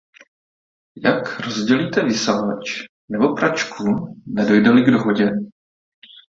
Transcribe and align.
Jak 1.03 1.39
rozdělíte 1.39 2.03
vysavač 2.03 2.81
nebo 3.09 3.35
pračku, 3.35 3.85
nedojde-li 4.27 4.83
k 4.83 4.91
dohodě? 4.91 5.25